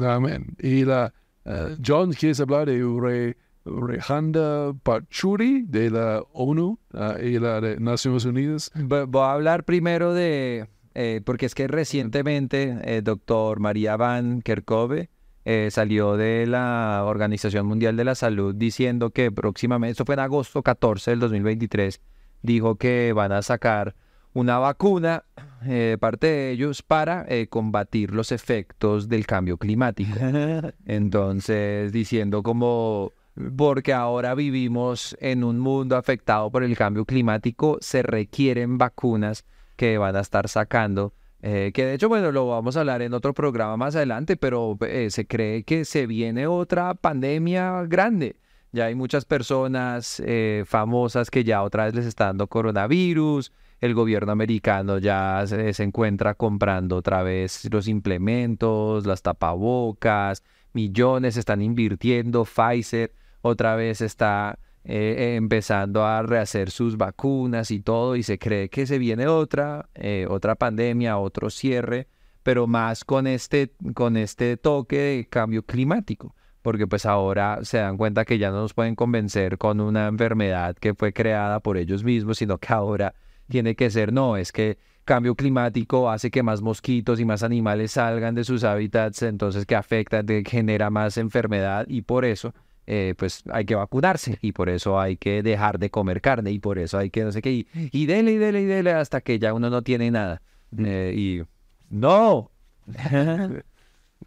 [0.00, 0.56] Amén.
[0.58, 1.12] Y la,
[1.46, 7.78] eh, John, ¿quieres hablar de Re, Rehanda Pachuri de la ONU ah, y la de
[7.80, 8.70] Naciones Unidas?
[8.74, 14.42] Vo- Voy a hablar primero de, eh, porque es que recientemente el doctor María Van
[14.42, 15.08] Kerkhove
[15.44, 20.20] eh, salió de la Organización Mundial de la Salud diciendo que próximamente, esto fue en
[20.20, 22.00] agosto 14 del 2023,
[22.42, 23.94] dijo que van a sacar
[24.32, 25.24] una vacuna
[25.64, 30.18] eh, parte de ellos para eh, combatir los efectos del cambio climático.
[30.86, 33.12] Entonces, diciendo como,
[33.56, 39.44] porque ahora vivimos en un mundo afectado por el cambio climático, se requieren vacunas
[39.76, 41.12] que van a estar sacando.
[41.42, 44.76] eh, que de hecho, bueno, lo vamos a hablar en otro programa más adelante, pero
[44.80, 48.36] eh, se cree que se viene otra pandemia grande.
[48.72, 53.52] Ya hay muchas personas eh, famosas que ya otra vez les está dando coronavirus.
[53.80, 61.60] El gobierno americano ya se, encuentra comprando otra vez los implementos, las tapabocas, millones están
[61.60, 62.44] invirtiendo.
[62.44, 63.12] Pfizer
[63.42, 68.70] otra vez está eh, eh, empezando a rehacer sus vacunas y todo, y se cree
[68.70, 72.08] que se viene otra, eh, otra pandemia, otro cierre,
[72.42, 77.96] pero más con este, con este toque de cambio climático porque pues ahora se dan
[77.96, 82.02] cuenta que ya no nos pueden convencer con una enfermedad que fue creada por ellos
[82.02, 83.14] mismos, sino que ahora
[83.48, 87.92] tiene que ser, no, es que cambio climático hace que más mosquitos y más animales
[87.92, 92.54] salgan de sus hábitats, entonces que afecta, de- genera más enfermedad y por eso
[92.86, 96.58] eh, pues hay que vacunarse y por eso hay que dejar de comer carne y
[96.58, 99.20] por eso hay que no sé qué, y, y dele y dele y dele hasta
[99.20, 100.42] que ya uno no tiene nada.
[100.78, 101.42] Eh, y
[101.90, 102.50] no.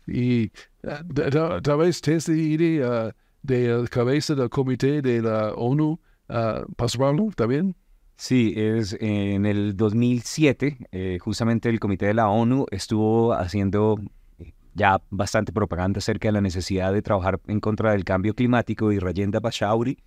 [0.07, 0.51] Y
[0.83, 1.03] ah,
[1.75, 7.75] vez ir ah, de la cabeza del comité de la ONU, uh, ¿está bien?
[8.21, 13.97] Sí, es en el 2007, eh, justamente el Comité de la ONU estuvo haciendo
[14.39, 18.91] eh, ya bastante propaganda acerca de la necesidad de trabajar en contra del cambio climático
[18.91, 19.99] y Rayenda Pachauri,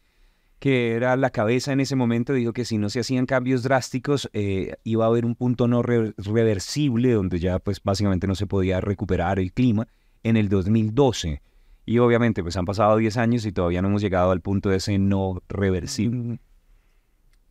[0.58, 4.28] que era la cabeza en ese momento, dijo que si no se hacían cambios drásticos
[4.34, 8.46] eh, iba a haber un punto no re- reversible donde ya pues básicamente no se
[8.46, 9.88] podía recuperar el clima
[10.22, 11.40] en el 2012.
[11.86, 14.76] Y obviamente pues han pasado 10 años y todavía no hemos llegado al punto de
[14.76, 16.40] ese no reversible.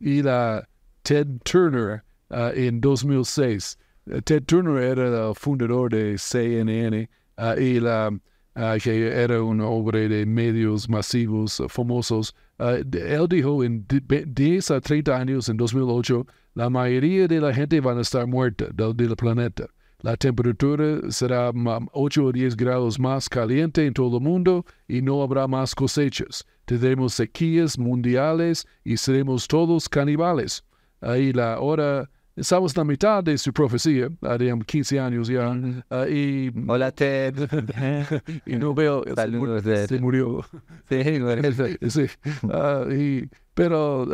[0.02, 0.68] Y la
[1.02, 3.78] Ted Turner ah, en 2006.
[4.10, 8.10] Eh, Ted Turner era el fundador de CNN ah, y la,
[8.56, 12.34] ah, que era un hombre de medios masivos ah, famosos.
[12.84, 17.40] De- él dijo en de- ve- 10 a 30 años, en 2008, la mayoría de
[17.40, 19.66] la gente van a estar muerta del, del planeta.
[20.02, 25.00] La temperatura será ma- 8 o 10 grados más caliente en todo el mundo y
[25.00, 26.44] no habrá más cosechas.
[26.72, 30.64] Tendremos sequías mundiales y seremos todos caníbales.
[31.02, 34.08] Ahí la hora, estamos en la mitad de su profecía,
[34.38, 35.54] digamos 15 años ya,
[36.08, 37.34] y, Hola, Ted.
[38.46, 40.42] y no veo, Saludos, se murió.
[40.88, 41.90] Sí.
[41.90, 42.06] Sí,
[42.50, 44.06] ah, y- pero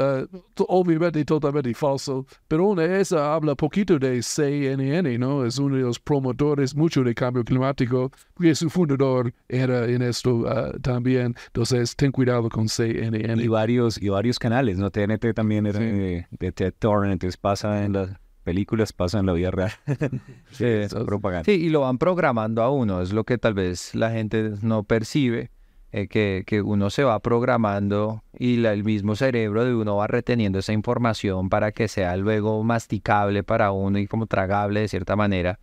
[0.54, 2.26] to- obviamente totalmente falso.
[2.48, 5.44] Pero una esa habla poquito de CNN, ¿no?
[5.44, 10.44] Es uno de los promotores mucho de cambio climático, porque su fundador era en esto
[10.48, 11.34] ah, también.
[11.46, 13.42] Entonces, ten cuidado con CNN.
[13.42, 14.90] Y varios, y varios canales, ¿no?
[14.90, 18.10] TNT también era de, de Ted entonces pasa en las
[18.44, 19.72] películas, pasa en la vida real.
[20.50, 20.64] Sí,
[21.04, 21.44] propaganda.
[21.44, 24.84] Sí, y lo van programando a uno, es lo que tal vez la gente no
[24.84, 25.50] percibe,
[25.90, 30.58] eh, que, que uno se va programando y el mismo cerebro de uno va reteniendo
[30.58, 35.58] esa información para que sea luego masticable para uno y como tragable de cierta manera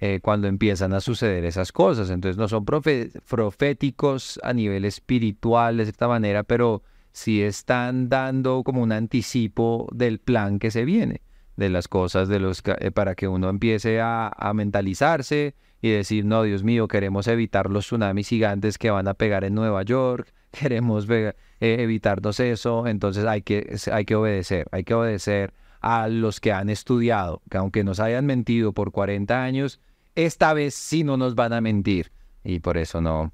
[0.00, 2.10] eh, cuando empiezan a suceder esas cosas.
[2.10, 8.82] Entonces no son proféticos a nivel espiritual de cierta manera, pero sí están dando como
[8.82, 11.22] un anticipo del plan que se viene
[11.56, 16.42] de las cosas de los eh, para que uno empiece a mentalizarse y decir, no,
[16.42, 21.06] Dios mío, queremos evitar los tsunamis gigantes que van a pegar en Nueva York, queremos
[21.08, 26.52] eh, evitarnos eso, entonces hay que, hay que obedecer, hay que obedecer a los que
[26.52, 29.80] han estudiado, que aunque nos hayan mentido por 40 años,
[30.16, 32.10] esta vez sí no nos van a mentir
[32.42, 33.32] y por eso no.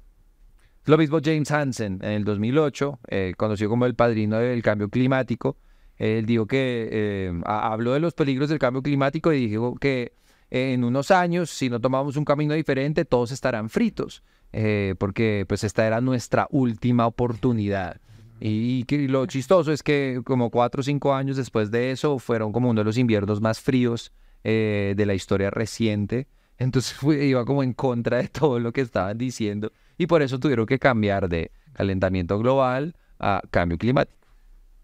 [0.85, 5.57] Lo mismo James Hansen en el 2008, eh, conocido como el padrino del cambio climático,
[5.97, 10.13] él dijo que eh, ha- habló de los peligros del cambio climático y dijo que
[10.55, 15.65] en unos años, si no tomamos un camino diferente, todos estarán fritos, eh, porque pues
[15.65, 17.99] esta era nuestra última oportunidad.
[18.39, 22.69] Y, lo chistoso es que como cuatro o cinco años después de eso fueron como
[22.69, 24.13] uno de los inviernos más fríos
[24.45, 26.27] eh, de la historia reciente.
[26.57, 30.65] Entonces iba como en contra de todo lo que estaban diciendo y por eso tuvieron
[30.67, 34.24] que cambiar de calentamiento global a cambio climático.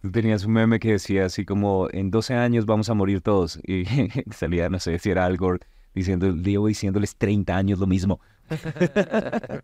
[0.10, 3.60] Tenías un meme que decía así como, en 12 años vamos a morir todos.
[3.64, 3.86] Y
[4.32, 5.60] salía, no sé si era Al Gore
[5.94, 8.20] diciendo, Diego diciéndoles 30 años lo mismo.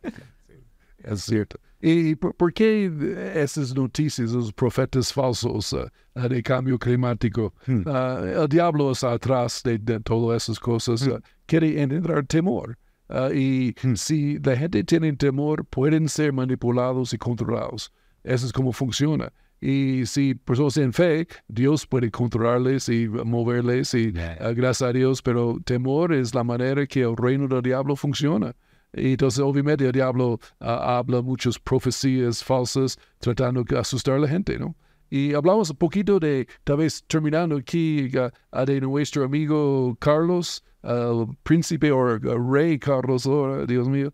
[1.04, 1.60] Es cierto.
[1.80, 2.92] ¿Y por, por qué
[3.36, 5.74] esas noticias, esos profetas falsos
[6.16, 7.54] ah, de cambio climático?
[7.86, 11.08] Ah, el diablo está atrás de, de todas esas cosas.
[11.08, 12.78] ah, quiere engendrar temor.
[13.34, 17.94] Y si la gente tiene temor, pueden ser manipulados y controlados.
[18.24, 19.32] Eso es como funciona.
[19.60, 25.22] Y si personas en fe, Dios puede controlarles y moverles, y ah, gracias a Dios,
[25.22, 28.56] pero temor es la manera que el reino del diablo funciona.
[28.94, 34.28] Y entonces, obviamente, el diablo ah, habla muchas profecías falsas tratando de asustar a la
[34.28, 34.76] gente, ¿no?
[35.10, 38.12] Y hablamos un poquito de, tal vez terminando aquí,
[38.52, 44.14] ah, de nuestro amigo Carlos, ah, el príncipe o rey Carlos, ahora, Dios mío,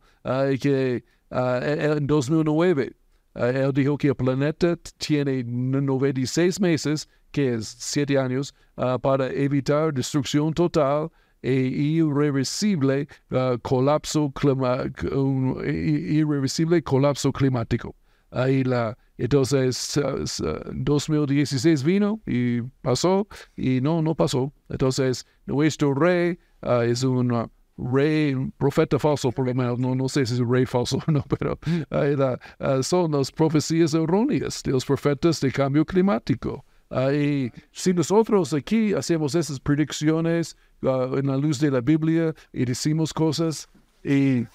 [0.61, 3.02] que en en 2009 ah,
[3.35, 9.93] él dijo que el planeta tiene 96 meses, que es 7 años, ah, para evitar
[9.93, 11.09] destrucción total
[11.41, 14.31] e irreversible ah, colapso
[15.11, 17.95] un irreversible colapso climático.
[18.31, 24.53] Ahí la, entonces, ah, s- ah, 2016 vino y pasó, y no, no pasó.
[24.69, 30.07] Entonces, nuestro rey ah, es un ah, rey, profeta falso, por lo menos, no, no
[30.07, 31.57] sé si es rey falso o no, pero
[32.59, 36.63] ah, son las profecías erróneas de los profetas de cambio climático.
[37.11, 42.65] Y si nosotros aquí hacemos esas predicciones ah, en la luz de la Biblia y
[42.65, 43.67] decimos cosas
[44.03, 44.45] y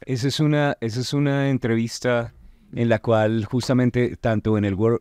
[0.00, 2.34] Esa es una, esa es una entrevista
[2.74, 5.00] en la cual justamente tanto en el World,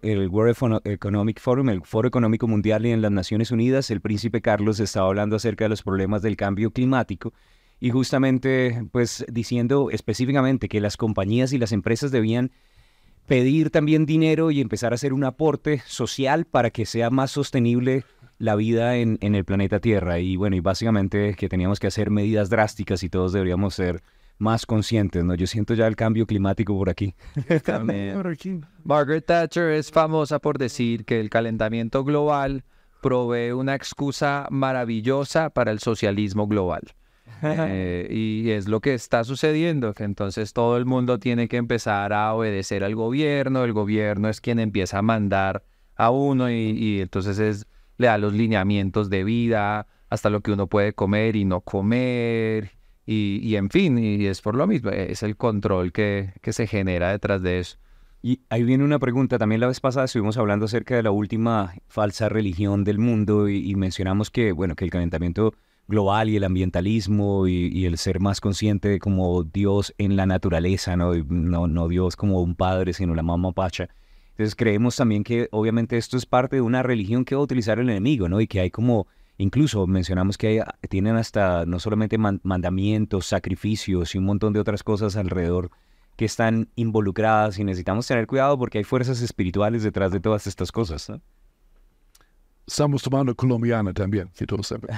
[0.83, 5.07] Economic Forum, el Foro Económico Mundial y en las Naciones Unidas, el príncipe Carlos estaba
[5.07, 7.33] hablando acerca de los problemas del cambio climático
[7.79, 12.51] y justamente pues diciendo específicamente que las compañías y las empresas debían
[13.25, 18.03] pedir también dinero y empezar a hacer un aporte social para que sea más sostenible
[18.37, 20.19] la vida en, en el planeta Tierra.
[20.19, 24.03] Y bueno, y básicamente que teníamos que hacer medidas drásticas y todos deberíamos ser
[24.43, 25.33] más conscientes, ¿no?
[25.33, 27.15] Yo siento ya el cambio climático por aquí.
[28.83, 32.63] Margaret Thatcher es famosa por decir que el calentamiento global
[33.01, 36.93] provee una excusa maravillosa para el socialismo global.
[37.41, 42.13] Eh, y es lo que está sucediendo, que entonces todo el mundo tiene que empezar
[42.13, 45.63] a obedecer al gobierno, el gobierno es quien empieza a mandar
[45.95, 47.67] a uno y, y entonces es,
[47.97, 52.71] le da los lineamientos de vida, hasta lo que uno puede comer y no comer,
[53.05, 57.11] y, en fin, y es por lo mismo, es el control que, que se genera
[57.11, 57.77] detrás de eso.
[58.25, 59.37] Y ahí viene una pregunta.
[59.37, 63.75] También la vez pasada estuvimos hablando acerca de la última falsa religión del mundo y,
[63.75, 65.53] mencionamos que, bueno, que el calentamiento
[65.89, 71.13] global y el ambientalismo y, el ser más consciente como Dios en la naturaleza, ¿no?
[71.13, 73.89] No, no Dios como un padre, sino la mamá pacha.
[74.29, 77.77] Entonces creemos también que obviamente esto es parte de una religión que va a utilizar
[77.77, 78.39] el enemigo, ¿no?
[78.39, 79.05] Y que hay como,
[79.37, 80.59] incluso mencionamos que hay-
[80.89, 85.69] tienen hasta no solamente man- mandamientos, sacrificios y un montón de otras cosas alrededor
[86.15, 90.71] que están involucradas y necesitamos tener cuidado porque hay fuerzas espirituales detrás de todas estas
[90.71, 91.09] cosas.
[91.09, 91.21] ¿no?
[92.67, 94.89] Estamos tomando colombiana también, que todos sepan.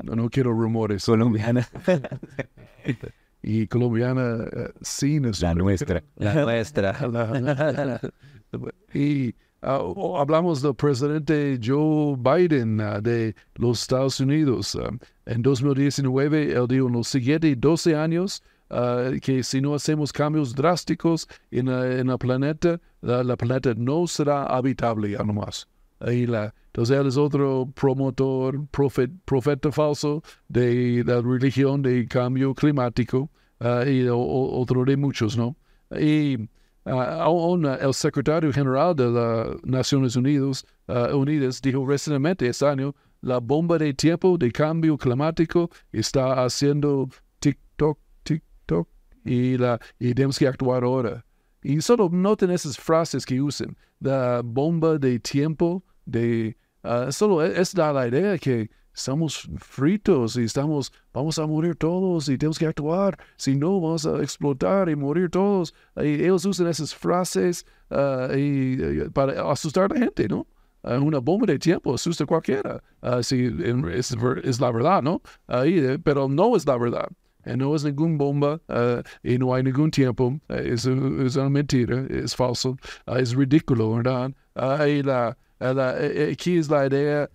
[0.04, 1.04] No, no quiero rumores.
[1.04, 1.68] Colombiana,
[3.44, 4.38] Y colombiana
[4.82, 6.02] sin es la nuestra.
[6.16, 6.92] La nuestra.
[7.08, 8.00] La-
[8.94, 14.76] y o- hablamos del presidente Joe Biden ah, de los Estados Unidos.
[14.80, 14.90] ah,
[15.26, 18.42] en 2019, él dijo en los siguientes 12 años
[19.20, 24.44] que si no hacemos cambios drásticos en, en el planeta, la, la planeta no será
[24.46, 25.68] habitable ya nomás.
[26.00, 32.54] Ahí la, entonces él es otro promotor, profet- profeta falso de la religión de cambio
[32.54, 33.30] climático
[33.86, 34.18] y o-
[34.58, 35.54] otro de muchos, ¿no?
[36.00, 36.48] Y
[36.84, 42.94] aún ah, el secretario general de las Naciones Unidas, ah, Unidas dijo recientemente este año,
[43.20, 47.08] la bomba de tiempo de cambio climático está haciendo
[47.40, 48.86] tic-toc, tic-toc,
[49.24, 51.24] y, la, y tenemos que actuar ahora.
[51.62, 57.56] Y solo noten esas frases que usan, la bomba de tiempo, de ah, solo es,
[57.56, 62.66] es la idea que estamos fritos y estamos, vamos a morir todos y tenemos que
[62.66, 65.74] actuar, si no vamos a explotar y morir todos.
[65.96, 70.46] Y ellos usan esas frases ah, y, eh, para asustar a la gente, ¿no?
[70.84, 74.14] Ah, una bomba de tiempo asusta a cualquiera, Ah, si es,
[74.44, 75.22] es la verdad, ¿no?
[75.46, 77.08] Ahí, eh, pero no es la verdad.
[77.44, 78.60] Eh, no es ninguna bomba
[79.22, 80.38] y no hay ningún tiempo.
[80.48, 82.76] Es, es una mentira, es falso,
[83.16, 84.32] es ridículo, ¿verdad?
[84.86, 85.96] Y la, la-
[86.30, 87.28] aquí es la idea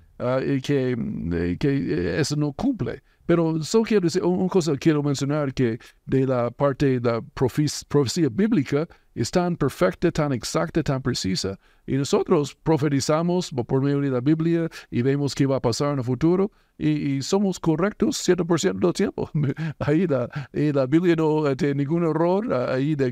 [0.45, 3.03] y que, mm, que eh, eso no cumple.
[3.27, 7.21] Pero solo quiero decir, un- una cosa quiero mencionar que de la parte de la
[7.21, 11.59] profecía bíblica es tan perfecta, tan exacta, tan precisa.
[11.85, 15.99] Y nosotros profetizamos por medio de la Biblia y vemos qué va a pasar en
[15.99, 19.29] el futuro y, y somos correctos 100% del tiempo.
[19.79, 23.11] Ahí la, la Biblia no eh, tiene ningún error, ah, ahí de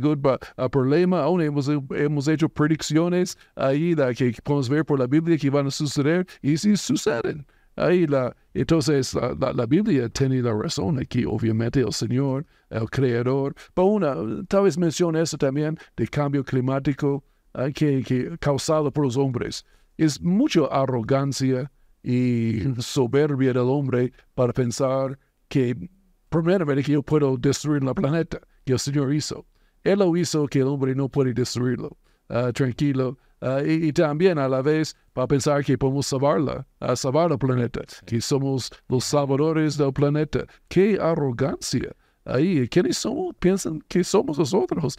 [0.57, 5.37] ah, problema, aún hemos, hemos hecho predicciones ahí la, que podemos ver por la Biblia
[5.37, 7.45] que van a suceder y sí suceden.
[7.75, 13.53] Ahí la, entonces la, Biblia tiene la razón aquí, obviamente el Señor, el Creador.
[13.73, 14.15] Pero una,
[14.47, 17.23] tal vez mencione eso también de cambio climático
[17.53, 19.65] ah, que, que causado por los hombres.
[19.97, 21.71] Es mucha arrogancia
[22.01, 25.17] y soberbia del hombre para pensar
[25.49, 25.75] que
[26.29, 29.45] primeramente que yo puedo destruir la planeta que el Señor hizo.
[29.83, 31.97] Él lo hizo que el hombre no puede destruirlo.
[32.29, 33.17] Ah, tranquilo.
[33.41, 37.37] Ah, y, y también a la vez para pensar que podemos salvarla, a salvar el
[37.37, 40.45] planeta, que somos los salvadores del planeta.
[40.67, 41.91] ¡Qué arrogancia!
[42.23, 43.35] Ahí, ¿quiénes somos?
[43.37, 44.97] Piensan que somos nosotros.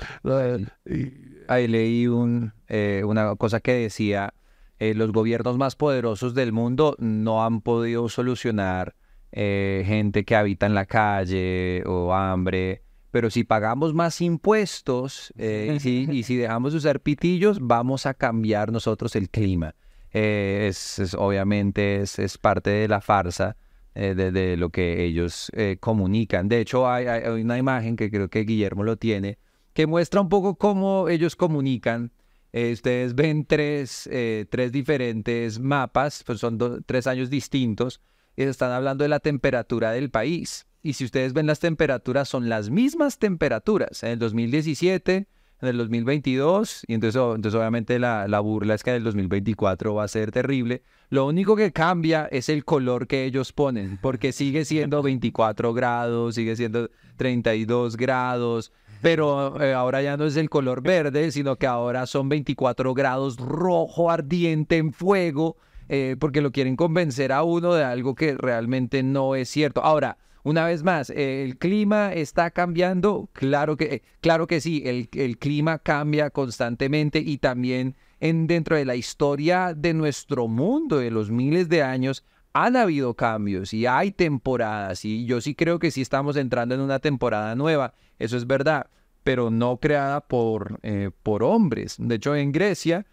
[0.85, 4.35] Y- Ahí leí un, eh, una cosa que decía,
[4.81, 8.97] eh, los gobiernos más poderosos del mundo no han podido solucionar
[9.31, 12.83] eh, gente que habita en la calle o hambre,
[13.17, 18.05] pero si pagamos más impuestos eh, y, si, y si dejamos de usar pitillos, vamos
[18.05, 19.75] a cambiar nosotros el clima.
[20.13, 23.57] Eh, es, es- obviamente es, es parte de la farsa
[23.95, 25.51] eh, de, de lo que ellos
[25.81, 26.47] comunican.
[26.51, 29.39] De hecho, hay, hay- una imagen que creo que Guillermo lo tiene,
[29.73, 32.13] que muestra un poco cómo ellos comunican.
[32.53, 34.11] Ustedes ven tres,
[34.51, 38.03] tres diferentes mapas, pues son do- tres años distintos,
[38.37, 40.67] y están hablando de la temperatura del país.
[40.87, 45.27] Y si ustedes ven las temperaturas, son las mismas temperaturas en el 2017,
[45.63, 49.03] en el 2022, y entonces, o- entonces obviamente la, la burla es que en el
[49.05, 50.83] 2024 va a ser terrible.
[51.11, 56.35] Lo único que cambia es el color que ellos ponen, porque sigue siendo 24 grados,
[56.37, 58.71] sigue siendo 32 grados,
[59.03, 63.39] pero eh, ahora ya no es el color verde, sino que ahora son 24 grados
[63.39, 65.57] rojo ardiente en fuego,
[65.89, 69.83] eh, porque lo quieren convencer a uno de algo que realmente no es cierto.
[69.83, 73.29] Ahora, una vez más, ¿el clima está cambiando?
[73.33, 78.85] Claro que, claro que sí, el, el clima cambia constantemente y también en, dentro de
[78.85, 82.23] la historia de nuestro mundo, de los miles de años,
[82.53, 86.81] han habido cambios y hay temporadas y yo sí creo que sí estamos entrando en
[86.81, 88.89] una temporada nueva, eso es verdad,
[89.25, 91.97] pero no creada por, eh, por hombres.
[91.99, 93.05] De hecho, en Grecia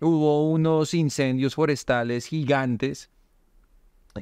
[0.00, 3.10] hubo unos incendios forestales gigantes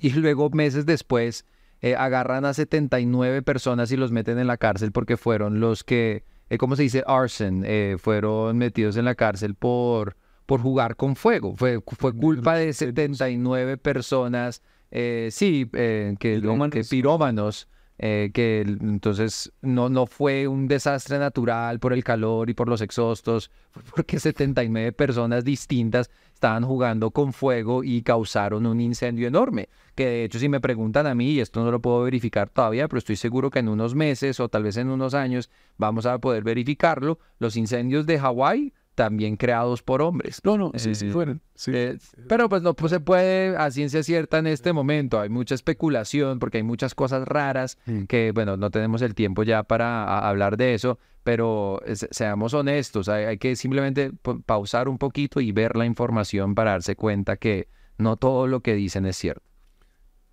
[0.01, 1.45] y luego meses después
[1.83, 6.25] eh, agarran a 79 personas y los meten en la cárcel porque fueron los que,
[6.49, 7.05] eh, ¿cómo se dice?
[7.07, 10.17] Arson, eh, fueron metidos en la cárcel por,
[10.47, 11.55] por jugar con fuego.
[11.57, 17.69] Fue, fue culpa de 79 personas, sí, eh, que, que pirómanos
[17.99, 23.51] que entonces no, no fue un desastre natural por el calor y por los exhaustos,
[23.71, 29.71] fue porque 79 personas distintas estaban jugando con fuego y causaron un incendio enorme.
[29.95, 32.89] Que de hecho, si me preguntan a mí, y esto no lo puedo verificar todavía,
[32.89, 36.19] pero estoy seguro que en unos meses o tal vez en unos años vamos a
[36.19, 40.41] poder verificarlo, los incendios de Hawái también creados por hombres.
[40.43, 41.41] No, no, sí, sí Eh, fueron.
[41.55, 41.71] Sí.
[41.73, 45.21] Eh, pero pues no pues, se puede a ciencia cierta en este momento.
[45.21, 48.05] Hay mucha especulación porque hay muchas cosas raras Mm.
[48.07, 52.55] que, bueno, no tenemos el tiempo ya para hablar de eso, pero eh, se- seamos
[52.55, 56.97] honestos, hay, hay que simplemente pa- pausar un poquito y ver la información para darse
[56.97, 57.69] cuenta que
[57.99, 59.43] no todo lo que dicen es cierto.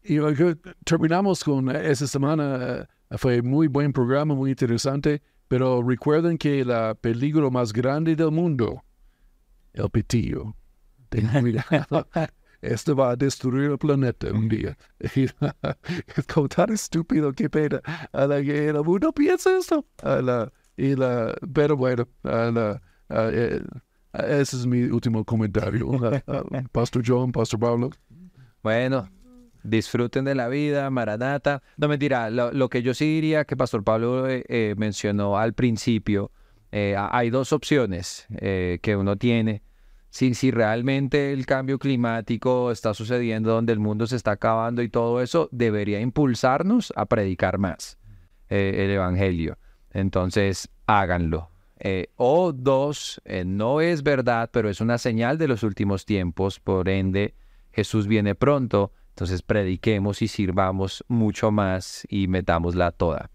[0.05, 0.17] Y
[0.83, 2.87] terminamos con eh, esa semana.
[3.17, 5.21] Fue muy buen programa, muy interesante.
[5.53, 8.83] Pero recuerden que el peligro más grande del mundo,
[9.73, 10.55] el pitillo.
[11.09, 12.07] Ten cuidado.
[12.59, 14.75] Esto va a destruir el planeta un día.
[15.15, 15.25] Y,
[16.17, 17.81] es como tan estúpido, qué pena.
[18.11, 19.85] A la que el mundo piensa esto.
[20.01, 23.61] A la, y la, pero bueno, a la, a, eh,
[24.11, 25.87] a- ese es mi último comentario.
[26.03, 27.91] A- a- Pastor John, Pastor Pablo.
[28.63, 29.07] Bueno,
[29.63, 31.63] disfruten de la vida, Maranata.
[31.77, 35.53] No mentira, lo, lo que yo sí diría que Pastor Pablo eh, eh, mencionó al
[35.53, 36.31] principio,
[36.71, 39.63] eh, ha- hay dos opciones que uno tiene.
[40.09, 44.89] Si, si realmente el cambio climático está sucediendo donde el mundo se está acabando y
[44.89, 47.97] todo eso, debería impulsarnos a predicar más
[48.49, 49.57] el Evangelio.
[49.91, 51.49] Entonces, háganlo.
[51.79, 56.87] Eh, o dos, no es verdad, pero es una señal de los últimos tiempos, por
[56.89, 57.33] ende,
[57.71, 63.29] Jesús viene pronto, entonces prediquemos y sirvamos mucho más y metámosla toda.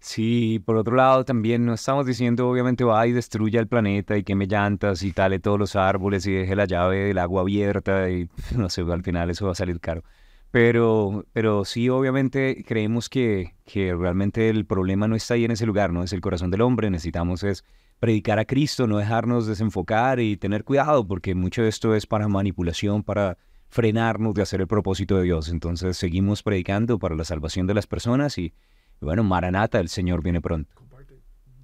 [0.00, 4.24] Sí, por otro lado también no estamos diciendo obviamente va y destruya el planeta y
[4.24, 8.28] queme llantas y tale todos los árboles y deje la llave del agua abierta y
[8.56, 10.02] no sé, al final eso va a salir caro.
[10.50, 15.66] Pero, pero sí, obviamente creemos que, que realmente el problema no está ahí en ese
[15.66, 17.64] lugar, no es el corazón del hombre, necesitamos es
[18.00, 22.28] predicar a Cristo, no dejarnos desenfocar y tener cuidado porque mucho de esto es para
[22.28, 23.38] manipulación, para
[23.72, 25.48] frenarnos de hacer el propósito de Dios.
[25.48, 28.52] Entonces seguimos predicando para la salvación de las personas y,
[29.00, 30.76] bueno, Maranata, el Señor viene pronto.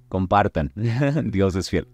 [0.09, 0.71] Compartan.
[1.25, 1.87] Dios es fiel.